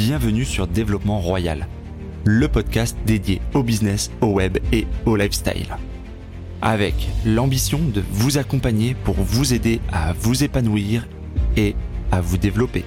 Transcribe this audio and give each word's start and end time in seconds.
bienvenue 0.00 0.46
sur 0.46 0.66
Développement 0.66 1.20
Royal, 1.20 1.66
le 2.24 2.48
podcast 2.48 2.96
dédié 3.04 3.42
au 3.52 3.62
business, 3.62 4.10
au 4.22 4.28
web 4.28 4.56
et 4.72 4.86
au 5.04 5.14
lifestyle. 5.14 5.76
Avec 6.62 6.94
l'ambition 7.26 7.78
de 7.78 8.02
vous 8.10 8.38
accompagner 8.38 8.94
pour 8.94 9.16
vous 9.16 9.52
aider 9.52 9.78
à 9.92 10.14
vous 10.14 10.42
épanouir 10.42 11.06
et 11.58 11.76
à 12.10 12.22
vous 12.22 12.38
développer. 12.38 12.86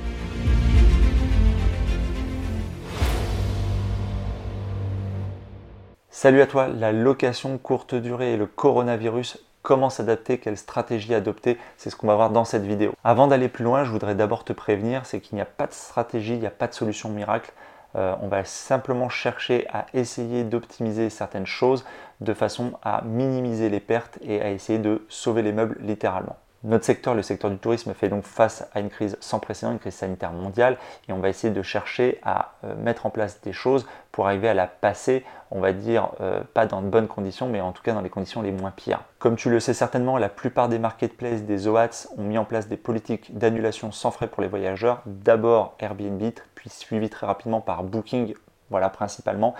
Salut 6.09 6.41
à 6.41 6.47
toi, 6.47 6.67
la 6.67 6.91
location 6.91 7.59
courte 7.59 7.93
durée 7.93 8.33
et 8.33 8.37
le 8.37 8.47
coronavirus 8.47 9.37
comment 9.63 9.89
s'adapter, 9.89 10.37
quelle 10.37 10.57
stratégie 10.57 11.15
adopter, 11.15 11.57
c'est 11.77 11.89
ce 11.89 11.95
qu'on 11.95 12.07
va 12.07 12.15
voir 12.15 12.29
dans 12.29 12.45
cette 12.45 12.65
vidéo. 12.65 12.93
Avant 13.03 13.27
d'aller 13.27 13.49
plus 13.49 13.63
loin, 13.63 13.83
je 13.83 13.89
voudrais 13.89 14.13
d'abord 14.13 14.43
te 14.43 14.53
prévenir, 14.53 15.05
c'est 15.05 15.19
qu'il 15.19 15.35
n'y 15.35 15.41
a 15.41 15.45
pas 15.45 15.65
de 15.65 15.73
stratégie, 15.73 16.33
il 16.33 16.39
n'y 16.39 16.45
a 16.45 16.51
pas 16.51 16.67
de 16.67 16.73
solution 16.73 17.09
miracle. 17.09 17.51
Euh, 17.95 18.15
on 18.21 18.27
va 18.27 18.43
simplement 18.43 19.09
chercher 19.09 19.67
à 19.71 19.85
essayer 19.93 20.43
d'optimiser 20.43 21.09
certaines 21.09 21.45
choses 21.45 21.85
de 22.21 22.33
façon 22.33 22.73
à 22.83 23.01
minimiser 23.03 23.69
les 23.69 23.79
pertes 23.79 24.19
et 24.21 24.41
à 24.41 24.51
essayer 24.51 24.79
de 24.79 25.05
sauver 25.09 25.41
les 25.41 25.53
meubles 25.53 25.77
littéralement. 25.81 26.37
Notre 26.65 26.85
secteur, 26.85 27.13
le 27.13 27.21
secteur 27.21 27.51
du 27.51 27.57
tourisme, 27.57 27.93
fait 27.93 28.07
donc 28.07 28.23
face 28.23 28.65
à 28.73 28.79
une 28.79 28.89
crise 28.89 29.17
sans 29.19 29.39
précédent, 29.39 29.73
une 29.73 29.79
crise 29.79 29.95
sanitaire 29.95 30.31
mondiale, 30.31 30.77
et 31.09 31.11
on 31.11 31.19
va 31.19 31.27
essayer 31.27 31.53
de 31.53 31.61
chercher 31.61 32.19
à 32.23 32.53
euh, 32.63 32.73
mettre 32.77 33.05
en 33.05 33.09
place 33.09 33.41
des 33.41 33.51
choses 33.51 33.85
pour 34.13 34.27
arriver 34.27 34.47
à 34.47 34.53
la 34.53 34.67
passer, 34.67 35.25
on 35.51 35.59
va 35.59 35.73
dire, 35.73 36.11
euh, 36.21 36.41
pas 36.53 36.65
dans 36.65 36.81
de 36.81 36.87
bonnes 36.87 37.09
conditions, 37.09 37.49
mais 37.49 37.59
en 37.59 37.73
tout 37.73 37.83
cas 37.83 37.91
dans 37.91 37.99
les 37.99 38.09
conditions 38.09 38.41
les 38.41 38.53
moins 38.53 38.71
pires. 38.71 39.01
Comme 39.19 39.35
tu 39.35 39.49
le 39.49 39.59
sais 39.59 39.73
certainement, 39.73 40.17
la 40.17 40.29
plupart 40.29 40.69
des 40.69 40.79
marketplaces, 40.79 41.41
des 41.41 41.67
OATS 41.67 42.07
ont 42.17 42.23
mis 42.23 42.37
en 42.37 42.45
place 42.45 42.69
des 42.69 42.77
politiques 42.77 43.37
d'annulation 43.37 43.91
sans 43.91 44.11
frais 44.11 44.27
pour 44.27 44.41
les 44.41 44.47
voyageurs. 44.47 45.01
D'abord 45.05 45.75
Airbnb, 45.79 46.21
puis 46.55 46.69
suivi 46.69 47.09
très 47.09 47.27
rapidement 47.27 47.59
par 47.59 47.83
Booking, 47.83 48.35
voilà 48.69 48.89
principalement. 48.89 49.53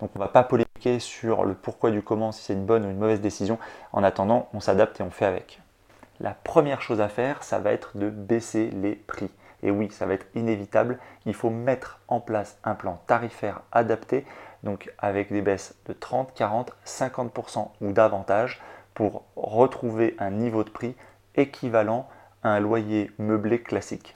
Donc 0.00 0.10
on 0.16 0.18
ne 0.18 0.24
va 0.24 0.28
pas 0.28 0.42
polémiquer 0.42 0.98
sur 0.98 1.44
le 1.44 1.54
pourquoi 1.54 1.92
du 1.92 2.02
comment, 2.02 2.32
si 2.32 2.42
c'est 2.42 2.54
une 2.54 2.66
bonne 2.66 2.84
ou 2.84 2.90
une 2.90 2.98
mauvaise 2.98 3.20
décision. 3.20 3.58
En 3.92 4.02
attendant, 4.02 4.48
on 4.54 4.58
s'adapte 4.58 4.98
et 4.98 5.04
on 5.04 5.10
fait 5.10 5.24
avec 5.24 5.60
la 6.20 6.32
première 6.32 6.82
chose 6.82 7.00
à 7.00 7.08
faire, 7.08 7.42
ça 7.42 7.58
va 7.58 7.72
être 7.72 7.96
de 7.96 8.10
baisser 8.10 8.70
les 8.70 8.94
prix. 8.94 9.30
Et 9.62 9.70
oui, 9.70 9.88
ça 9.90 10.06
va 10.06 10.14
être 10.14 10.26
inévitable. 10.34 10.98
Il 11.26 11.34
faut 11.34 11.50
mettre 11.50 12.00
en 12.08 12.20
place 12.20 12.58
un 12.64 12.74
plan 12.74 13.00
tarifaire 13.06 13.62
adapté, 13.72 14.24
donc 14.62 14.92
avec 14.98 15.32
des 15.32 15.42
baisses 15.42 15.74
de 15.86 15.92
30, 15.92 16.32
40, 16.34 16.72
50% 16.86 17.68
ou 17.80 17.92
davantage 17.92 18.60
pour 18.94 19.24
retrouver 19.36 20.16
un 20.18 20.30
niveau 20.30 20.64
de 20.64 20.70
prix 20.70 20.96
équivalent 21.36 22.08
à 22.42 22.50
un 22.50 22.60
loyer 22.60 23.10
meublé 23.18 23.60
classique. 23.60 24.14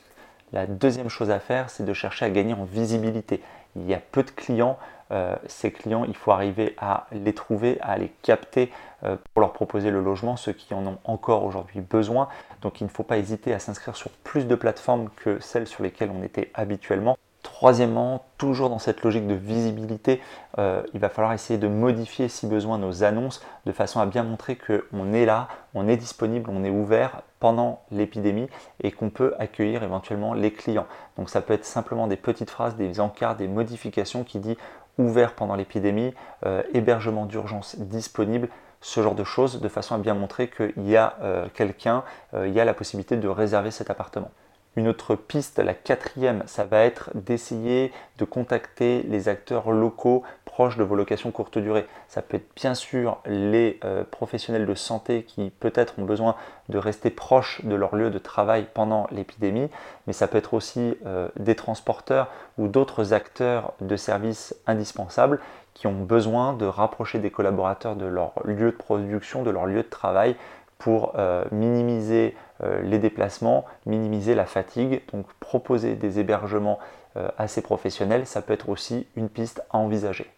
La 0.52 0.66
deuxième 0.66 1.08
chose 1.08 1.30
à 1.30 1.40
faire, 1.40 1.70
c'est 1.70 1.84
de 1.84 1.94
chercher 1.94 2.26
à 2.26 2.30
gagner 2.30 2.54
en 2.54 2.64
visibilité. 2.64 3.42
Il 3.74 3.86
y 3.86 3.94
a 3.94 4.00
peu 4.00 4.22
de 4.22 4.30
clients 4.30 4.78
euh, 5.12 5.36
ces 5.46 5.70
clients, 5.70 6.04
il 6.04 6.16
faut 6.16 6.32
arriver 6.32 6.74
à 6.78 7.06
les 7.12 7.34
trouver, 7.34 7.78
à 7.80 7.98
les 7.98 8.08
capter 8.22 8.72
euh, 9.04 9.16
pour 9.32 9.40
leur 9.40 9.52
proposer 9.52 9.90
le 9.90 10.00
logement, 10.00 10.36
ceux 10.36 10.52
qui 10.52 10.74
en 10.74 10.86
ont 10.86 10.98
encore 11.04 11.44
aujourd'hui 11.44 11.80
besoin. 11.80 12.28
Donc 12.62 12.80
il 12.80 12.84
ne 12.84 12.88
faut 12.88 13.02
pas 13.02 13.18
hésiter 13.18 13.52
à 13.52 13.58
s'inscrire 13.58 13.96
sur 13.96 14.10
plus 14.10 14.46
de 14.46 14.54
plateformes 14.54 15.10
que 15.16 15.38
celles 15.40 15.66
sur 15.66 15.82
lesquelles 15.82 16.10
on 16.10 16.22
était 16.22 16.50
habituellement. 16.54 17.16
Troisièmement, 17.42 18.24
toujours 18.38 18.70
dans 18.70 18.78
cette 18.78 19.02
logique 19.02 19.26
de 19.26 19.34
visibilité, 19.34 20.20
euh, 20.58 20.82
il 20.94 21.00
va 21.00 21.08
falloir 21.08 21.32
essayer 21.32 21.58
de 21.58 21.66
modifier 21.66 22.28
si 22.28 22.46
besoin 22.46 22.78
nos 22.78 23.02
annonces 23.02 23.44
de 23.66 23.72
façon 23.72 23.98
à 23.98 24.06
bien 24.06 24.22
montrer 24.22 24.56
qu'on 24.56 25.12
est 25.12 25.26
là, 25.26 25.48
on 25.74 25.88
est 25.88 25.96
disponible, 25.96 26.50
on 26.52 26.62
est 26.62 26.70
ouvert 26.70 27.22
pendant 27.40 27.82
l'épidémie 27.90 28.48
et 28.80 28.92
qu'on 28.92 29.10
peut 29.10 29.34
accueillir 29.40 29.82
éventuellement 29.82 30.34
les 30.34 30.52
clients. 30.52 30.86
Donc 31.18 31.30
ça 31.30 31.40
peut 31.40 31.54
être 31.54 31.64
simplement 31.64 32.06
des 32.06 32.16
petites 32.16 32.50
phrases, 32.50 32.76
des 32.76 33.00
encarts, 33.00 33.34
des 33.34 33.48
modifications 33.48 34.22
qui 34.22 34.38
disent 34.38 34.56
ouvert 34.98 35.34
pendant 35.34 35.54
l'épidémie, 35.54 36.14
euh, 36.46 36.62
hébergement 36.72 37.26
d'urgence 37.26 37.76
disponible, 37.78 38.48
ce 38.80 39.02
genre 39.02 39.14
de 39.14 39.24
choses, 39.24 39.60
de 39.60 39.68
façon 39.68 39.94
à 39.94 39.98
bien 39.98 40.14
montrer 40.14 40.48
qu'il 40.48 40.88
y 40.88 40.96
a 40.96 41.16
euh, 41.22 41.48
quelqu'un, 41.54 42.02
il 42.34 42.52
y 42.52 42.60
a 42.60 42.64
la 42.64 42.74
possibilité 42.74 43.16
de 43.16 43.28
réserver 43.28 43.70
cet 43.70 43.90
appartement. 43.90 44.30
Une 44.74 44.88
autre 44.88 45.16
piste, 45.16 45.58
la 45.58 45.74
quatrième, 45.74 46.42
ça 46.46 46.64
va 46.64 46.80
être 46.84 47.10
d'essayer 47.14 47.92
de 48.18 48.24
contacter 48.24 49.02
les 49.02 49.28
acteurs 49.28 49.70
locaux 49.70 50.22
proches 50.52 50.76
de 50.76 50.84
vos 50.84 50.96
locations 50.96 51.30
courte 51.30 51.56
durée. 51.56 51.86
Ça 52.08 52.20
peut 52.20 52.36
être 52.36 52.54
bien 52.54 52.74
sûr 52.74 53.16
les 53.24 53.80
euh, 53.84 54.04
professionnels 54.04 54.66
de 54.66 54.74
santé 54.74 55.22
qui 55.22 55.48
peut-être 55.48 55.98
ont 55.98 56.04
besoin 56.04 56.36
de 56.68 56.76
rester 56.76 57.08
proches 57.08 57.64
de 57.64 57.74
leur 57.74 57.96
lieu 57.96 58.10
de 58.10 58.18
travail 58.18 58.66
pendant 58.74 59.06
l'épidémie, 59.10 59.70
mais 60.06 60.12
ça 60.12 60.28
peut 60.28 60.36
être 60.36 60.52
aussi 60.52 60.98
euh, 61.06 61.28
des 61.38 61.54
transporteurs 61.54 62.28
ou 62.58 62.68
d'autres 62.68 63.14
acteurs 63.14 63.72
de 63.80 63.96
services 63.96 64.54
indispensables 64.66 65.40
qui 65.72 65.86
ont 65.86 66.04
besoin 66.04 66.52
de 66.52 66.66
rapprocher 66.66 67.18
des 67.18 67.30
collaborateurs 67.30 67.96
de 67.96 68.04
leur 68.04 68.34
lieu 68.44 68.72
de 68.72 68.76
production, 68.76 69.42
de 69.42 69.50
leur 69.50 69.64
lieu 69.64 69.82
de 69.82 69.88
travail 69.88 70.36
pour 70.76 71.14
euh, 71.16 71.44
minimiser 71.50 72.36
les 72.84 73.00
déplacements, 73.00 73.64
minimiser 73.86 74.36
la 74.36 74.46
fatigue. 74.46 75.02
Donc 75.12 75.26
proposer 75.40 75.96
des 75.96 76.20
hébergements 76.20 76.78
euh, 77.18 77.28
assez 77.36 77.60
professionnels, 77.60 78.26
ça 78.26 78.40
peut 78.40 78.54
être 78.54 78.70
aussi 78.70 79.06
une 79.16 79.28
piste 79.28 79.62
à 79.70 79.76
envisager. 79.76 80.30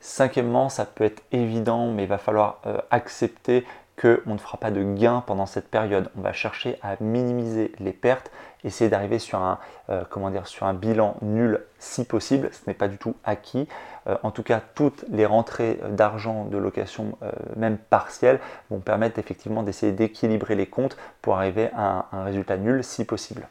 Cinquièmement, 0.00 0.68
ça 0.68 0.84
peut 0.84 1.04
être 1.04 1.22
évident, 1.30 1.88
mais 1.88 2.04
il 2.04 2.08
va 2.08 2.18
falloir 2.18 2.60
accepter 2.90 3.66
qu'on 4.00 4.32
ne 4.32 4.38
fera 4.38 4.56
pas 4.56 4.70
de 4.70 4.82
gain 4.82 5.22
pendant 5.26 5.44
cette 5.44 5.68
période. 5.68 6.10
On 6.16 6.22
va 6.22 6.32
chercher 6.32 6.78
à 6.82 6.96
minimiser 7.00 7.72
les 7.80 7.92
pertes, 7.92 8.30
essayer 8.64 8.88
d'arriver 8.88 9.18
sur 9.18 9.38
un, 9.38 9.58
un 9.88 10.74
bilan 10.74 11.16
nul 11.20 11.60
si 11.78 12.04
possible. 12.04 12.48
Ce 12.52 12.60
n'est 12.66 12.74
pas 12.74 12.88
du 12.88 12.96
tout 12.96 13.14
acquis. 13.24 13.68
Euh, 14.06 14.16
en 14.22 14.30
tout 14.30 14.42
cas, 14.42 14.60
toutes 14.74 15.04
les 15.08 15.26
rentrées 15.26 15.78
d'argent 15.90 16.44
de 16.44 16.56
location, 16.56 17.18
euh, 17.22 17.30
même 17.56 17.76
partielles, 17.76 18.40
vont 18.70 18.80
permettre 18.80 19.18
effectivement 19.18 19.62
d'essayer 19.62 19.92
d'équilibrer 19.92 20.54
les 20.54 20.66
comptes 20.66 20.96
pour 21.22 21.36
arriver 21.36 21.70
à 21.76 22.06
un, 22.12 22.24
résultat 22.24 22.56
nul 22.56 22.82
si 22.82 23.04
possible. 23.04 23.48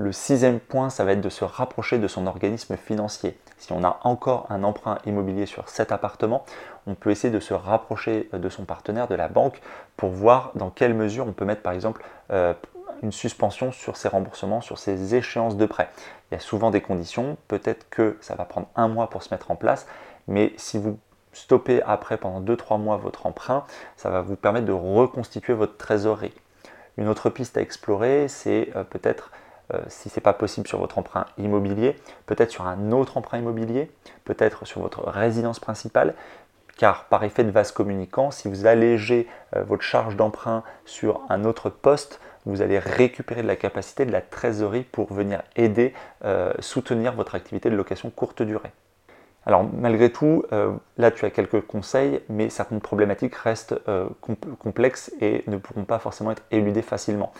Le 0.00 0.12
sixième 0.12 0.60
point, 0.60 0.90
ça 0.90 1.04
va 1.04 1.10
être 1.10 1.20
de 1.20 1.28
se 1.28 1.44
rapprocher 1.44 1.98
de 1.98 2.06
son 2.06 2.28
organisme 2.28 2.76
financier. 2.76 3.36
Si 3.58 3.72
on 3.72 3.82
a 3.82 3.98
encore 4.04 4.46
un 4.48 4.62
emprunt 4.62 4.98
immobilier 5.06 5.44
sur 5.44 5.68
cet 5.68 5.90
appartement, 5.90 6.44
on 6.86 6.94
peut 6.94 7.10
essayer 7.10 7.34
de 7.34 7.40
se 7.40 7.52
rapprocher 7.52 8.28
de 8.32 8.48
son 8.48 8.64
partenaire, 8.64 9.08
de 9.08 9.16
la 9.16 9.26
banque, 9.26 9.60
pour 9.96 10.10
voir 10.10 10.52
dans 10.54 10.70
quelle 10.70 10.94
mesure 10.94 11.26
on 11.26 11.32
peut 11.32 11.44
mettre 11.44 11.62
par 11.62 11.72
exemple 11.72 12.04
euh, 12.30 12.54
une 13.02 13.10
suspension 13.10 13.72
sur 13.72 13.96
ses 13.96 14.06
remboursements, 14.06 14.60
sur 14.60 14.78
ses 14.78 15.16
échéances 15.16 15.56
de 15.56 15.66
prêt. 15.66 15.88
Il 16.30 16.34
y 16.34 16.36
a 16.36 16.40
souvent 16.40 16.70
des 16.70 16.80
conditions, 16.80 17.36
peut-être 17.48 17.88
que 17.90 18.16
ça 18.20 18.36
va 18.36 18.44
prendre 18.44 18.68
un 18.76 18.86
mois 18.86 19.10
pour 19.10 19.24
se 19.24 19.34
mettre 19.34 19.50
en 19.50 19.56
place, 19.56 19.88
mais 20.28 20.52
si 20.58 20.78
vous 20.78 20.96
stoppez 21.32 21.82
après 21.82 22.18
pendant 22.18 22.40
2-3 22.40 22.80
mois 22.80 22.98
votre 22.98 23.26
emprunt, 23.26 23.64
ça 23.96 24.10
va 24.10 24.22
vous 24.22 24.36
permettre 24.36 24.66
de 24.66 24.72
reconstituer 24.72 25.54
votre 25.54 25.76
trésorerie. 25.76 26.34
Une 26.98 27.08
autre 27.08 27.30
piste 27.30 27.56
à 27.56 27.62
explorer, 27.62 28.28
c'est 28.28 28.70
euh, 28.76 28.84
peut-être, 28.84 29.32
euh, 29.74 29.80
si 29.88 30.08
ce 30.08 30.16
n'est 30.16 30.22
pas 30.22 30.32
possible 30.32 30.66
sur 30.66 30.78
votre 30.78 30.98
emprunt 30.98 31.26
immobilier, 31.36 31.96
peut-être 32.26 32.50
sur 32.50 32.66
un 32.66 32.90
autre 32.92 33.18
emprunt 33.18 33.38
immobilier, 33.38 33.90
peut-être 34.24 34.66
sur 34.66 34.80
votre 34.80 35.06
résidence 35.06 35.60
principale, 35.60 36.14
car 36.78 37.04
par 37.04 37.24
effet 37.24 37.44
de 37.44 37.50
vase 37.50 37.72
communicant, 37.72 38.30
si 38.30 38.48
vous 38.48 38.66
allégez 38.66 39.28
euh, 39.56 39.62
votre 39.64 39.82
charge 39.82 40.16
d'emprunt 40.16 40.62
sur 40.86 41.20
un 41.28 41.44
autre 41.44 41.68
poste, 41.68 42.20
vous 42.46 42.62
allez 42.62 42.78
récupérer 42.78 43.42
de 43.42 43.46
la 43.46 43.56
capacité 43.56 44.06
de 44.06 44.12
la 44.12 44.22
trésorerie 44.22 44.84
pour 44.84 45.12
venir 45.12 45.42
aider, 45.54 45.92
euh, 46.24 46.52
soutenir 46.60 47.12
votre 47.12 47.34
activité 47.34 47.68
de 47.68 47.76
location 47.76 48.08
courte 48.10 48.40
durée. 48.42 48.70
Alors 49.44 49.64
malgré 49.64 50.10
tout, 50.10 50.44
là 50.98 51.10
tu 51.10 51.24
as 51.24 51.30
quelques 51.30 51.62
conseils, 51.62 52.20
mais 52.28 52.50
certaines 52.50 52.82
problématiques 52.82 53.34
restent 53.34 53.74
complexes 54.58 55.10
et 55.22 55.42
ne 55.46 55.56
pourront 55.56 55.84
pas 55.84 55.98
forcément 55.98 56.32
être 56.32 56.42
éludées 56.50 56.82
facilement. 56.82 57.32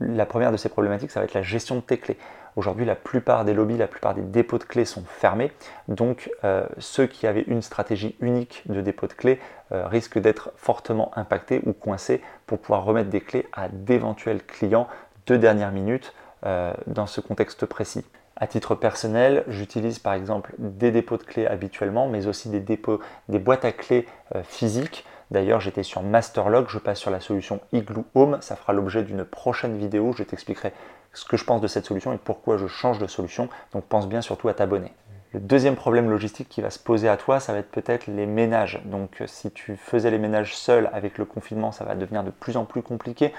La 0.00 0.26
première 0.26 0.52
de 0.52 0.56
ces 0.56 0.68
problématiques, 0.68 1.10
ça 1.10 1.20
va 1.20 1.24
être 1.24 1.34
la 1.34 1.42
gestion 1.42 1.76
de 1.76 1.80
tes 1.80 1.98
clés. 1.98 2.16
Aujourd'hui, 2.56 2.84
la 2.84 2.96
plupart 2.96 3.44
des 3.44 3.54
lobbies, 3.54 3.76
la 3.78 3.86
plupart 3.86 4.14
des 4.14 4.22
dépôts 4.22 4.58
de 4.58 4.64
clés 4.64 4.84
sont 4.84 5.04
fermés. 5.06 5.52
Donc, 5.88 6.30
euh, 6.44 6.66
ceux 6.78 7.06
qui 7.06 7.26
avaient 7.26 7.44
une 7.46 7.62
stratégie 7.62 8.16
unique 8.20 8.62
de 8.66 8.80
dépôt 8.80 9.06
de 9.06 9.12
clés 9.12 9.40
euh, 9.72 9.86
risquent 9.86 10.18
d'être 10.18 10.52
fortement 10.56 11.10
impactés 11.16 11.62
ou 11.64 11.72
coincés 11.72 12.20
pour 12.46 12.58
pouvoir 12.58 12.84
remettre 12.84 13.10
des 13.10 13.20
clés 13.20 13.46
à 13.52 13.68
d'éventuels 13.68 14.44
clients 14.44 14.86
de 15.26 15.36
dernière 15.36 15.72
minute 15.72 16.14
euh, 16.44 16.72
dans 16.86 17.06
ce 17.06 17.20
contexte 17.20 17.64
précis. 17.64 18.04
À 18.36 18.46
titre 18.46 18.74
personnel, 18.74 19.44
j'utilise 19.46 19.98
par 19.98 20.14
exemple 20.14 20.54
des 20.58 20.90
dépôts 20.90 21.16
de 21.16 21.22
clés 21.22 21.46
habituellement, 21.46 22.08
mais 22.08 22.26
aussi 22.26 22.48
des 22.48 22.60
dépôts, 22.60 23.00
des 23.28 23.38
boîtes 23.38 23.64
à 23.64 23.72
clés 23.72 24.06
physiques 24.42 25.04
D'ailleurs, 25.32 25.60
j'étais 25.60 25.82
sur 25.82 26.02
Masterlog, 26.02 26.66
je 26.68 26.78
passe 26.78 26.98
sur 26.98 27.10
la 27.10 27.18
solution 27.18 27.58
Igloo 27.72 28.04
Home. 28.14 28.36
Ça 28.42 28.54
fera 28.54 28.74
l'objet 28.74 29.02
d'une 29.02 29.24
prochaine 29.24 29.78
vidéo. 29.78 30.12
Je 30.12 30.24
t'expliquerai 30.24 30.74
ce 31.14 31.24
que 31.24 31.38
je 31.38 31.44
pense 31.44 31.62
de 31.62 31.66
cette 31.68 31.86
solution 31.86 32.12
et 32.12 32.18
pourquoi 32.18 32.58
je 32.58 32.66
change 32.66 32.98
de 32.98 33.06
solution. 33.06 33.48
Donc 33.72 33.84
pense 33.84 34.06
bien 34.06 34.20
surtout 34.20 34.48
à 34.48 34.54
t'abonner. 34.54 34.92
Le 35.32 35.40
deuxième 35.40 35.74
problème 35.74 36.10
logistique 36.10 36.50
qui 36.50 36.60
va 36.60 36.68
se 36.68 36.78
poser 36.78 37.08
à 37.08 37.16
toi, 37.16 37.40
ça 37.40 37.54
va 37.54 37.60
être 37.60 37.70
peut-être 37.70 38.08
les 38.08 38.26
ménages. 38.26 38.82
Donc 38.84 39.22
si 39.24 39.50
tu 39.50 39.76
faisais 39.76 40.10
les 40.10 40.18
ménages 40.18 40.54
seuls 40.54 40.90
avec 40.92 41.16
le 41.16 41.24
confinement, 41.24 41.72
ça 41.72 41.86
va 41.86 41.94
devenir 41.94 42.24
de 42.24 42.30
plus 42.30 42.58
en 42.58 42.66
plus 42.66 42.82
compliqué. 42.82 43.32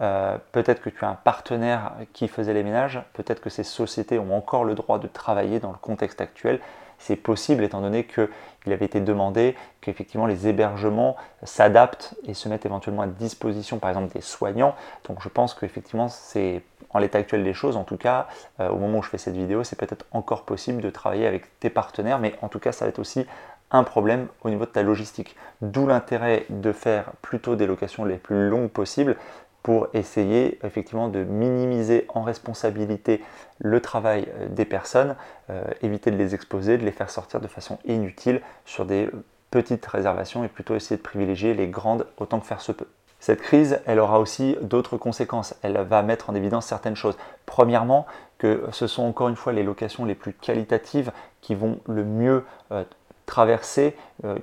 euh, 0.00 0.38
peut-être 0.52 0.80
que 0.80 0.90
tu 0.90 1.04
as 1.04 1.08
un 1.08 1.14
partenaire 1.14 1.94
qui 2.12 2.28
faisait 2.28 2.54
les 2.54 2.62
ménages, 2.62 3.02
peut-être 3.14 3.40
que 3.40 3.50
ces 3.50 3.64
sociétés 3.64 4.20
ont 4.20 4.36
encore 4.36 4.64
le 4.64 4.76
droit 4.76 5.00
de 5.00 5.08
travailler 5.08 5.58
dans 5.58 5.72
le 5.72 5.78
contexte 5.78 6.20
actuel. 6.20 6.60
C'est 7.02 7.16
possible 7.16 7.64
étant 7.64 7.80
donné 7.80 8.04
qu'il 8.04 8.72
avait 8.72 8.84
été 8.84 9.00
demandé 9.00 9.56
qu'effectivement 9.80 10.26
les 10.26 10.46
hébergements 10.46 11.16
s'adaptent 11.42 12.14
et 12.28 12.32
se 12.32 12.48
mettent 12.48 12.64
éventuellement 12.64 13.02
à 13.02 13.08
disposition 13.08 13.78
par 13.78 13.90
exemple 13.90 14.12
des 14.14 14.20
soignants. 14.20 14.76
Donc 15.08 15.20
je 15.20 15.28
pense 15.28 15.52
qu'effectivement 15.52 16.08
c'est 16.08 16.62
en 16.90 17.00
l'état 17.00 17.18
actuel 17.18 17.42
des 17.42 17.54
choses, 17.54 17.76
en 17.76 17.82
tout 17.82 17.96
cas 17.96 18.28
euh, 18.60 18.68
au 18.68 18.76
moment 18.76 18.98
où 18.98 19.02
je 19.02 19.08
fais 19.08 19.18
cette 19.18 19.34
vidéo, 19.34 19.64
c'est 19.64 19.76
peut-être 19.76 20.06
encore 20.12 20.44
possible 20.44 20.80
de 20.80 20.90
travailler 20.90 21.26
avec 21.26 21.58
tes 21.58 21.70
partenaires, 21.70 22.20
mais 22.20 22.34
en 22.40 22.48
tout 22.48 22.60
cas 22.60 22.70
ça 22.70 22.84
va 22.84 22.90
être 22.90 23.00
aussi 23.00 23.26
un 23.72 23.82
problème 23.82 24.28
au 24.44 24.50
niveau 24.50 24.64
de 24.64 24.70
ta 24.70 24.84
logistique. 24.84 25.34
D'où 25.60 25.86
l'intérêt 25.86 26.46
de 26.50 26.70
faire 26.70 27.12
plutôt 27.20 27.56
des 27.56 27.66
locations 27.66 28.04
les 28.04 28.16
plus 28.16 28.48
longues 28.48 28.70
possibles 28.70 29.16
pour 29.62 29.88
essayer 29.94 30.58
effectivement 30.64 31.08
de 31.08 31.22
minimiser 31.22 32.06
en 32.08 32.22
responsabilité 32.22 33.22
le 33.58 33.80
travail 33.80 34.26
euh, 34.36 34.48
des 34.48 34.64
personnes, 34.64 35.16
euh, 35.50 35.62
éviter 35.82 36.10
de 36.10 36.16
les 36.16 36.34
exposer, 36.34 36.78
de 36.78 36.84
les 36.84 36.90
faire 36.90 37.10
sortir 37.10 37.40
de 37.40 37.46
façon 37.46 37.78
inutile 37.84 38.40
sur 38.64 38.84
des 38.84 39.08
petites 39.50 39.86
réservations 39.86 40.44
et 40.44 40.48
plutôt 40.48 40.74
essayer 40.74 40.96
de 40.96 41.02
privilégier 41.02 41.54
les 41.54 41.68
grandes 41.68 42.06
autant 42.16 42.40
que 42.40 42.46
faire 42.46 42.60
se 42.60 42.72
peut. 42.72 42.88
Cette 43.20 43.40
crise, 43.40 43.78
elle 43.86 44.00
aura 44.00 44.18
aussi 44.18 44.56
d'autres 44.62 44.96
conséquences. 44.96 45.54
Elle 45.62 45.78
va 45.78 46.02
mettre 46.02 46.28
en 46.28 46.34
évidence 46.34 46.66
certaines 46.66 46.96
choses. 46.96 47.16
Premièrement, 47.46 48.06
que 48.38 48.64
ce 48.72 48.88
sont 48.88 49.04
encore 49.04 49.28
une 49.28 49.36
fois 49.36 49.52
les 49.52 49.62
locations 49.62 50.04
les 50.04 50.16
plus 50.16 50.32
qualitatives 50.32 51.12
qui 51.40 51.54
vont 51.54 51.78
le 51.86 52.04
mieux 52.04 52.44
euh, 52.72 52.82
traverser, 53.26 53.96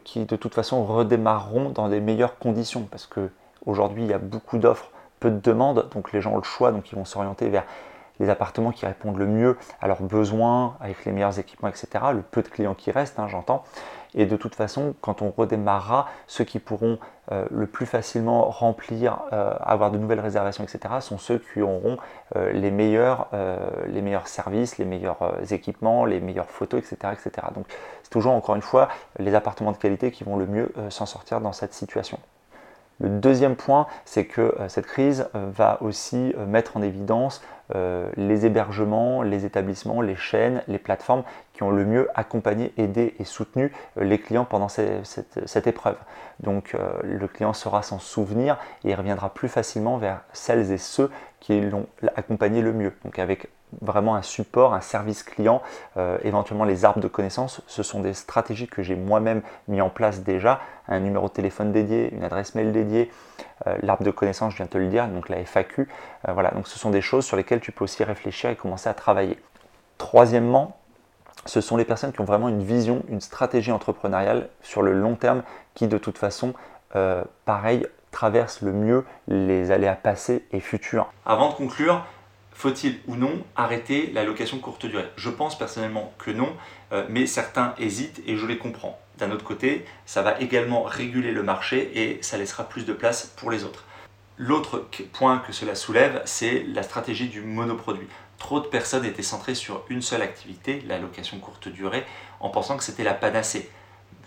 qui 0.06 0.24
de 0.24 0.36
toute 0.38 0.54
façon 0.54 0.86
redémarreront 0.86 1.69
dans 1.69 1.89
des 1.89 2.00
meilleures 2.00 2.39
conditions. 2.39 2.88
Parce 2.89 3.06
qu'aujourd'hui, 3.06 4.04
il 4.04 4.10
y 4.10 4.13
a 4.13 4.18
beaucoup 4.18 4.57
d'offres 4.57 4.92
peu 5.19 5.30
de 5.30 5.39
demandes, 5.39 5.89
donc 5.94 6.12
les 6.12 6.21
gens 6.21 6.33
ont 6.33 6.38
le 6.38 6.44
choix, 6.44 6.71
donc 6.71 6.92
ils 6.92 6.95
vont 6.95 7.06
s'orienter 7.06 7.50
vers 7.50 7.66
les 8.19 8.30
appartements 8.30 8.71
qui 8.71 8.86
répondent 8.86 9.18
le 9.18 9.27
mieux 9.27 9.57
à 9.81 9.88
leurs 9.88 10.01
besoins, 10.01 10.75
avec 10.81 11.06
les 11.06 11.12
meilleurs 11.12 11.39
équipements, 11.39 11.69
etc. 11.69 11.88
Le 12.13 12.21
peu 12.21 12.42
de 12.42 12.50
clients 12.50 12.75
qui 12.75 12.92
restent, 12.92 13.19
hein, 13.19 13.27
j'entends. 13.27 13.63
Et 14.16 14.25
de 14.25 14.36
toute 14.36 14.56
façon, 14.56 14.95
quand 15.01 15.21
on 15.21 15.31
redémarrera, 15.31 16.07
ceux 16.27 16.44
qui 16.44 16.60
pourront 16.60 16.98
euh, 17.31 17.45
le 17.51 17.68
plus 17.68 17.86
facilement 17.86 18.50
remplir, 18.50 19.19
euh, 19.33 19.54
avoir 19.62 19.92
de 19.92 19.98
nouvelles 19.98 20.19
réservations, 20.19 20.63
etc., 20.63 20.95
sont 21.00 21.19
ceux 21.19 21.38
qui 21.38 21.62
auront 21.62 21.98
euh, 22.36 22.51
les, 22.51 22.72
meilleurs, 22.72 23.27
les 23.88 24.01
meilleurs 24.01 24.27
services, 24.27 24.77
les 24.77 24.86
meilleurs 24.86 25.36
équipements, 25.51 26.06
les 26.06 26.19
meilleures 26.19 26.50
photos, 26.50 26.80
etc. 26.80 27.13
etc. 27.13 27.48
Donc 27.54 27.65
c'est 28.04 28.10
toujours, 28.10 28.33
encore 28.33 28.56
une 28.56 28.62
fois, 28.62 28.89
les 29.19 29.36
appartements 29.36 29.72
de 29.72 29.77
qualité 29.77 30.12
qui 30.12 30.24
vont 30.24 30.38
le 30.38 30.48
mieux 30.48 30.74
s'en 30.89 31.06
sortir 31.06 31.39
dans 31.39 31.54
cette 31.54 31.74
situation. 31.74 32.19
Le 33.00 33.10
deuxième 33.10 33.56
point, 33.56 33.88
c'est 34.04 34.25
que 34.25 34.42
euh, 34.42 34.68
cette 34.68 34.86
crise 34.86 35.30
euh, 35.34 35.50
va 35.51 35.81
aussi 35.81 36.34
euh, 36.38 36.46
mettre 36.46 36.78
en 36.78 36.81
évidence 36.81 37.42
les 38.18 38.48
hébergements, 38.48 39.22
les 39.22 39.46
établissements, 39.46 40.01
les 40.01 40.16
chaînes, 40.16 40.63
les 40.68 40.80
plateformes 40.80 41.22
qui 41.54 41.62
ont 41.62 41.69
le 41.69 41.86
mieux 41.86 42.07
accompagné, 42.16 42.74
aidé 42.78 43.13
et 43.19 43.25
soutenu 43.25 43.72
les 43.96 44.18
clients 44.18 44.44
pendant 44.44 44.69
cette, 44.69 45.68
épreuve. 45.68 45.98
Donc 46.40 46.75
le 47.04 47.28
client 47.28 47.54
saura 47.54 47.84
s'en 47.84 48.00
souvenir 48.00 48.57
et 48.84 48.96
reviendra 48.96 49.31
plus 49.36 49.50
facilement 49.50 50.00
vers 50.00 50.22
celles 50.34 50.72
et 50.72 50.80
ceux 50.80 51.12
qui 51.40 51.62
l'ont 51.62 51.86
accompagné 52.16 52.63
le 52.63 52.74
mieux. 52.74 52.92
Vraiment 53.81 54.16
un 54.16 54.21
support, 54.21 54.74
un 54.74 54.81
service 54.81 55.24
client, 55.24 55.62
euh, 55.98 56.18
éventuellement 56.24 56.66
les 56.66 56.86
arbres 56.86 57.00
de 57.00 57.07
connaissances. 57.07 57.62
Ce 57.68 57.83
sont 57.83 58.00
des 58.00 58.13
stratégies 58.13 58.68
que 58.68 58.81
j'ai 58.81 58.95
moi-même 58.95 59.42
mis 59.68 59.81
en 59.81 59.89
place 59.89 60.21
déjà. 60.21 60.60
Un 60.88 61.00
numéro 61.00 61.27
de 61.27 61.33
téléphone 61.33 61.71
dédié, 61.71 62.13
une 62.13 62.24
adresse 62.24 62.56
mail 62.56 62.71
dédiée, 62.71 63.12
euh, 63.68 63.77
l'arbre 63.81 64.04
de 64.04 64.12
connaissances, 64.12 64.54
je 64.54 64.57
viens 64.57 64.66
de 64.66 64.71
te 64.71 64.77
le 64.77 64.88
dire, 64.88 65.07
donc 65.07 65.30
la 65.30 65.38
FAQ. 65.38 65.88
Euh, 66.27 66.33
voilà, 66.33 66.51
donc 66.51 66.68
ce 66.68 66.80
sont 66.80 66.89
des 66.89 67.01
choses 67.01 67.25
sur 67.25 67.38
lesquelles 67.38 67.62
tu 67.62 67.71
peux 67.71 67.83
aussi 67.83 68.04
réfléchir 68.04 68.50
et 68.50 68.56
commencer 68.56 68.89
à 68.89 68.94
travailler. 68.94 69.39
Troisièmement, 69.98 70.77
ce 71.45 71.62
sont 71.62 71.77
les 71.77 71.86
personnes 71.86 72.12
qui 72.12 72.22
ont 72.22 72.25
vraiment 72.25 72.50
une 72.50 72.63
vision, 72.63 73.04
une 73.10 73.22
stratégie 73.22 73.72
entrepreneuriale 73.72 74.50
sur 74.62 74.81
le 74.81 74.94
long 74.94 75.15
terme 75.15 75.44
qui 75.74 75.88
de 75.88 75.98
toute 75.98 76.18
façon, 76.18 76.54
pareil, 77.45 77.88
traversent 78.12 78.62
le 78.62 78.74
mieux 78.74 79.06
les 79.27 79.72
aléas 79.72 79.95
passés 79.95 80.45
et 80.51 80.60
futurs. 80.60 81.12
Avant 81.25 81.50
de 81.50 81.54
conclure, 81.54 82.06
faut-il 82.60 83.00
ou 83.08 83.16
non 83.16 83.42
arrêter 83.56 84.12
la 84.14 84.26
location 84.26 84.60
courte 84.60 84.86
durée? 84.86 85.10
Je 85.16 85.30
pense 85.30 85.58
personnellement 85.58 86.14
que 86.18 86.30
non, 86.30 86.54
euh, 86.92 87.06
mais 87.08 87.26
certains 87.26 87.74
hésitent 87.78 88.22
et 88.28 88.36
je 88.36 88.46
les 88.46 88.58
comprends. 88.58 89.00
D'un 89.18 89.32
autre 89.32 89.46
côté, 89.46 89.86
ça 90.06 90.24
va 90.24 90.38
également 90.42 90.84
réguler 90.84 91.32
le 91.32 91.42
marché 91.42 91.90
et 91.96 92.22
ça 92.22 92.38
laissera 92.38 92.68
plus 92.68 92.86
de 92.86 92.92
place 92.92 93.34
pour 93.38 93.50
les 93.50 93.64
autres. 93.64 93.86
L'autre 94.38 94.90
point 95.14 95.40
que 95.40 95.54
cela 95.54 95.74
soulève, 95.74 96.22
c'est 96.26 96.66
la 96.74 96.84
stratégie 96.84 97.30
du 97.30 97.40
monoproduit. 97.40 98.08
Trop 98.40 98.60
de 98.60 98.68
personnes 98.68 99.06
étaient 99.06 99.24
centrées 99.24 99.56
sur 99.56 99.86
une 99.88 100.02
seule 100.02 100.22
activité, 100.22 100.84
la 100.86 101.00
location 101.00 101.40
courte 101.40 101.70
durée, 101.70 102.06
en 102.42 102.50
pensant 102.50 102.76
que 102.76 102.84
c'était 102.84 103.06
la 103.06 103.14
panacée. 103.14 103.70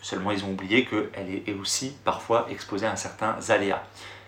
Seulement, 0.00 0.30
ils 0.30 0.42
ont 0.46 0.52
oublié 0.52 0.86
qu'elle 0.86 1.42
est 1.46 1.52
aussi 1.52 1.94
parfois 2.02 2.46
exposée 2.50 2.86
à 2.86 2.96
certains 2.96 3.36
aléas 3.50 3.82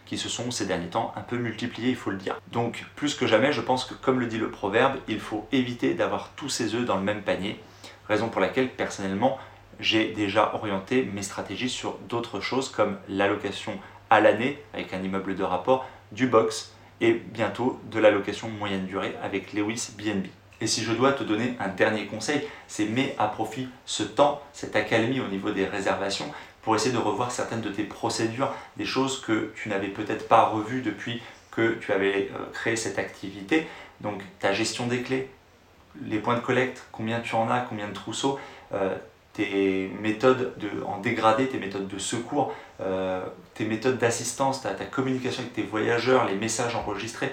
qui 0.06 0.19
se 0.19 0.29
sont 0.29 0.51
ces 0.51 0.67
derniers 0.67 0.89
temps 0.89 1.12
un 1.17 1.21
peu 1.21 1.37
multipliés, 1.37 1.91
il 1.91 1.97
faut 1.97 2.11
le 2.11 2.17
dire. 2.17 2.39
Donc 2.53 2.85
plus 2.97 3.15
que 3.15 3.27
jamais, 3.27 3.53
je 3.53 3.61
pense 3.61 3.85
que 3.85 3.95
comme 3.95 4.21
le 4.21 4.27
dit 4.27 4.39
le 4.39 4.51
proverbe, 4.51 4.97
il 5.09 5.21
faut 5.21 5.47
éviter 5.53 5.95
d'avoir 5.95 6.31
tous 6.37 6.49
ses 6.49 6.75
œufs 6.75 6.85
dans 6.85 6.97
le 6.97 7.03
même 7.03 7.23
panier, 7.23 7.61
raison 8.09 8.29
pour 8.29 8.41
laquelle 8.41 8.69
personnellement 8.69 9.39
j'ai 9.81 10.12
déjà 10.12 10.55
orienté 10.55 11.03
mes 11.03 11.23
stratégies 11.23 11.69
sur 11.69 11.99
d'autres 12.09 12.41
choses 12.41 12.69
comme 12.69 12.99
l'allocation 13.09 13.79
à 14.11 14.21
l'année 14.21 14.62
avec 14.73 14.93
un 14.95 15.03
immeuble 15.03 15.35
de 15.35 15.43
rapport, 15.43 15.89
du 16.12 16.27
box 16.27 16.73
et 17.01 17.12
bientôt 17.12 17.81
de 17.91 17.99
l'allocation 17.99 18.49
moyenne 18.49 18.87
durée 18.87 19.17
avec 19.23 19.53
Lewis 19.53 19.91
BNB. 19.99 20.27
Et 20.61 20.67
si 20.67 20.83
je 20.83 20.93
dois 20.93 21.12
te 21.12 21.25
donner 21.25 21.56
un 21.59 21.69
dernier 21.69 22.06
conseil, 22.06 22.47
c'est 22.69 22.87
mets 22.87 23.15
à 23.19 23.27
profit 23.27 23.69
ce 23.85 24.03
temps, 24.03 24.41
cette 24.53 24.77
accalmie 24.77 25.21
au 25.21 25.27
niveau 25.27 25.51
des 25.51 25.67
réservations 25.67 26.33
pour 26.64 26.75
essayer 26.75 26.93
de 26.93 26.99
revoir 26.99 27.31
certaines 27.31 27.61
de 27.61 27.69
tes 27.69 27.84
procédures, 27.84 28.52
des 28.76 28.87
choses 28.87 29.20
que 29.20 29.52
tu 29.55 29.69
n'avais 29.69 29.88
peut-être 29.88 30.26
pas 30.26 30.44
revues 30.44 30.81
depuis 30.81 31.22
que 31.50 31.75
tu 31.75 31.93
avais 31.93 32.31
euh, 32.34 32.50
créé 32.52 32.76
cette 32.76 32.99
activité. 32.99 33.66
Donc 34.00 34.22
ta 34.40 34.52
gestion 34.52 34.87
des 34.87 35.02
clés, 35.02 35.31
les 36.02 36.19
points 36.19 36.34
de 36.34 36.40
collecte, 36.40 36.84
combien 36.90 37.20
tu 37.20 37.34
en 37.34 37.50
as, 37.50 37.61
combien 37.61 37.87
de 37.87 37.93
trousseaux, 37.93 38.38
euh, 38.72 38.94
tes 39.34 39.90
méthodes 40.00 40.52
de, 40.58 40.82
en 40.84 40.99
dégradé, 40.99 41.49
tes 41.49 41.58
méthodes 41.58 41.88
de 41.88 41.99
secours, 41.99 42.55
euh, 42.81 43.22
tes 43.55 43.64
méthodes 43.64 43.99
d'assistance, 43.99 44.62
ta, 44.62 44.72
communication 44.87 45.43
avec 45.43 45.52
tes 45.52 45.62
voyageurs, 45.62 46.26
les 46.26 46.34
messages 46.34 46.75
enregistrés. 46.75 47.32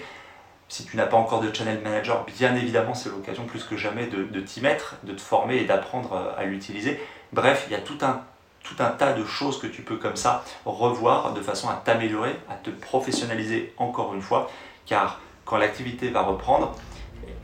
Si 0.67 0.85
tu 0.85 0.95
n'as 0.97 1.05
pas 1.05 1.17
encore 1.17 1.41
de 1.41 1.53
channel 1.53 1.81
manager, 1.81 2.25
bien 2.37 2.55
évidemment, 2.55 2.93
c'est 2.93 3.09
l'occasion 3.09 3.45
plus 3.45 3.63
que 3.63 3.75
jamais 3.75 4.07
de, 4.07 4.23
de 4.23 4.39
t'y 4.39 4.61
mettre, 4.61 4.95
de 5.03 5.13
te 5.13 5.21
former 5.21 5.57
et 5.57 5.65
d'apprendre 5.65 6.33
à 6.37 6.45
l'utiliser. 6.45 6.99
Bref, 7.33 7.65
il 7.67 7.73
y 7.73 7.75
a 7.75 7.81
tout 7.81 7.97
un 8.01 8.21
tout 8.63 8.75
un 8.79 8.89
tas 8.89 9.13
de 9.13 9.25
choses 9.25 9.59
que 9.59 9.67
tu 9.67 9.81
peux 9.81 9.97
comme 9.97 10.15
ça 10.15 10.43
revoir 10.65 11.33
de 11.33 11.41
façon 11.41 11.69
à 11.69 11.73
t'améliorer, 11.73 12.35
à 12.49 12.55
te 12.55 12.69
professionnaliser 12.69 13.73
encore 13.77 14.13
une 14.13 14.21
fois, 14.21 14.49
car 14.85 15.19
quand 15.45 15.57
l'activité 15.57 16.09
va 16.09 16.21
reprendre, 16.21 16.75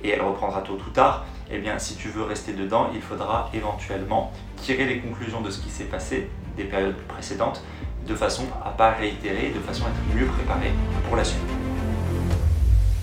et 0.03 0.09
elle 0.09 0.21
reprendra 0.21 0.61
tôt 0.61 0.73
ou 0.73 0.89
tard, 0.91 1.25
eh 1.51 1.59
bien 1.59 1.79
si 1.79 1.95
tu 1.95 2.09
veux 2.09 2.23
rester 2.23 2.53
dedans, 2.53 2.89
il 2.93 3.01
faudra 3.01 3.49
éventuellement 3.53 4.31
tirer 4.57 4.85
les 4.85 4.99
conclusions 4.99 5.41
de 5.41 5.49
ce 5.49 5.59
qui 5.59 5.69
s'est 5.69 5.85
passé 5.85 6.29
des 6.55 6.65
périodes 6.65 6.95
précédentes, 7.07 7.63
de 8.05 8.15
façon 8.15 8.43
à 8.63 8.69
pas 8.69 8.91
réitérer, 8.91 9.49
de 9.49 9.59
façon 9.59 9.85
à 9.85 9.89
être 9.89 10.15
mieux 10.15 10.27
préparé 10.27 10.71
pour 11.07 11.17
la 11.17 11.23
suite. 11.23 11.39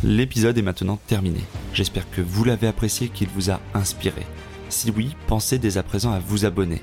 L'épisode 0.03 0.59
est 0.59 0.63
maintenant 0.63 0.99
terminé. 1.07 1.41
J'espère 1.73 2.11
que 2.11 2.21
vous 2.21 2.45
l'avez 2.45 2.67
apprécié, 2.67 3.09
qu'il 3.09 3.29
vous 3.29 3.51
a 3.51 3.59
inspiré. 3.73 4.27
Si 4.69 4.91
oui, 4.91 5.17
pensez 5.27 5.59
dès 5.59 5.79
à 5.79 5.83
présent 5.83 6.13
à 6.13 6.19
vous 6.19 6.45
abonner 6.45 6.83